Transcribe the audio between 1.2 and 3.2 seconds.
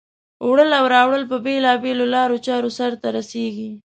په بېلا بېلو لارو چارو سرته